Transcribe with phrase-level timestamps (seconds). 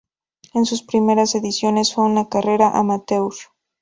[0.55, 3.31] En sus primeras ediciones fue una carrera amateur.